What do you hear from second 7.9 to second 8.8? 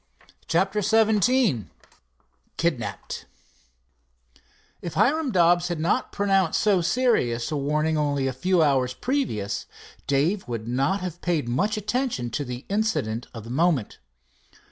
only a few